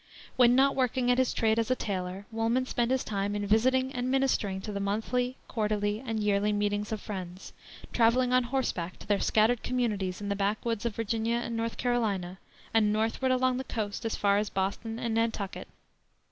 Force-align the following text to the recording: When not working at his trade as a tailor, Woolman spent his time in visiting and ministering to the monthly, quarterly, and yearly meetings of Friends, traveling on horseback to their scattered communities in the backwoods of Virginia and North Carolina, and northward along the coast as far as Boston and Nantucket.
When 0.35 0.55
not 0.55 0.75
working 0.75 1.11
at 1.11 1.19
his 1.19 1.31
trade 1.31 1.59
as 1.59 1.69
a 1.69 1.75
tailor, 1.75 2.25
Woolman 2.31 2.65
spent 2.65 2.89
his 2.89 3.03
time 3.03 3.35
in 3.35 3.45
visiting 3.45 3.93
and 3.93 4.09
ministering 4.09 4.59
to 4.61 4.71
the 4.71 4.79
monthly, 4.79 5.37
quarterly, 5.47 6.01
and 6.03 6.19
yearly 6.19 6.51
meetings 6.51 6.91
of 6.91 6.99
Friends, 6.99 7.53
traveling 7.93 8.33
on 8.33 8.45
horseback 8.45 8.97
to 8.97 9.05
their 9.05 9.19
scattered 9.19 9.61
communities 9.61 10.19
in 10.19 10.27
the 10.27 10.35
backwoods 10.35 10.87
of 10.87 10.95
Virginia 10.95 11.35
and 11.37 11.55
North 11.55 11.77
Carolina, 11.77 12.39
and 12.73 12.91
northward 12.91 13.29
along 13.31 13.57
the 13.57 13.63
coast 13.63 14.03
as 14.03 14.15
far 14.15 14.39
as 14.39 14.49
Boston 14.49 14.97
and 14.97 15.13
Nantucket. 15.13 15.67